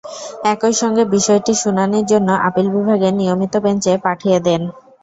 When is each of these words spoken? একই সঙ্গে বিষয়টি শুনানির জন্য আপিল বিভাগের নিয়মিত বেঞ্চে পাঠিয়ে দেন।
একই 0.45 0.73
সঙ্গে 0.81 1.03
বিষয়টি 1.15 1.53
শুনানির 1.61 2.05
জন্য 2.11 2.29
আপিল 2.47 2.67
বিভাগের 2.75 3.13
নিয়মিত 3.15 3.53
বেঞ্চে 3.63 3.93
পাঠিয়ে 4.05 4.37
দেন। 4.39 4.61